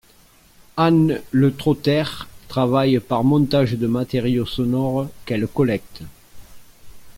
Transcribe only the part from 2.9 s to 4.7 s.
par montage de matériaux